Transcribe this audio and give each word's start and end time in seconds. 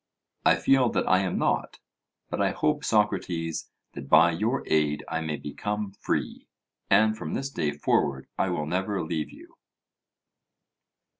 'I 0.47 0.55
feel 0.55 0.89
that 0.93 1.07
I 1.07 1.19
am 1.19 1.37
not; 1.37 1.77
but 2.31 2.41
I 2.41 2.49
hope, 2.53 2.83
Socrates, 2.83 3.69
that 3.93 4.09
by 4.09 4.31
your 4.31 4.63
aid 4.65 5.03
I 5.07 5.21
may 5.21 5.37
become 5.37 5.91
free, 5.91 6.47
and 6.89 7.15
from 7.15 7.35
this 7.35 7.51
day 7.51 7.71
forward 7.73 8.25
I 8.35 8.49
will 8.49 8.65
never 8.65 9.03
leave 9.03 9.29
you.' 9.29 9.59